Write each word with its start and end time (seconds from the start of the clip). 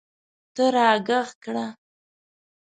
ته 0.55 0.63
راږغ 0.75 1.27
کړه 1.43 1.67